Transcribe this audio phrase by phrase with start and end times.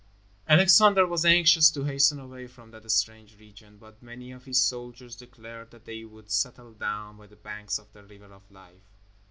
[0.49, 5.15] Alexander was anxious to hasten away from that strange region, but many of his soldiers
[5.15, 8.81] declared that they would settle down by the banks of the River of Life.